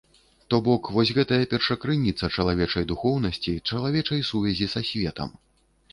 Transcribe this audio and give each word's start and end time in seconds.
То 0.53 0.57
бок 0.67 0.87
вось 0.95 1.11
гэтая 1.17 1.39
першакрыніца 1.51 2.31
чалавечай 2.35 2.89
духоўнасці, 2.95 3.53
чалавечай 3.71 4.27
сувязі 4.31 4.71
са 4.73 4.85
светам. 4.93 5.41